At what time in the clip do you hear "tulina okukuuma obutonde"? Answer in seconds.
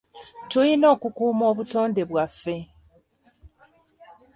0.49-2.01